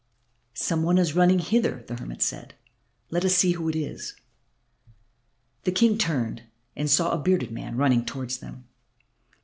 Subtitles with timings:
[0.55, 2.55] "Some one is running hither," the hermit said.
[3.11, 4.15] "Let us see who it is."
[5.63, 6.41] The King turned
[6.75, 8.67] and saw a bearded man running towards them.